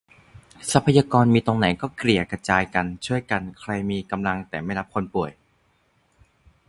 [0.71, 5.31] ทรัพยากรมีตรงไหนก็เกลี่ยกระจายกัน ช่วยกัน ใครมีกำลังแต่ไม่รับคนป่วย